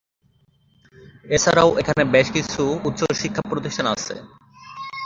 এছাড়াও 1.29 1.69
এখানে 1.81 2.03
বেশ 2.13 2.27
কিছু 2.31 2.63
উচ্চশিক্ষা 2.87 3.41
প্রতিষ্ঠান 3.49 3.85
আছে। 3.95 4.15